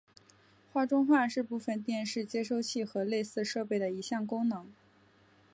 [0.73, 4.67] 画中画是部分电视接收器和类似设备的一项功能。